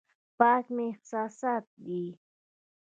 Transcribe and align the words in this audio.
پاک 0.37 0.65
مې 0.75 0.85
احساسات 0.91 1.65
دي. 1.85 2.03